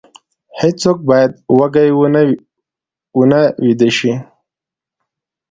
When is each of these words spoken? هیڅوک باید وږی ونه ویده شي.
هیڅوک 0.59 0.97
باید 1.09 1.31
وږی 1.57 1.89
ونه 3.27 3.41
ویده 3.63 3.89
شي. 3.97 4.13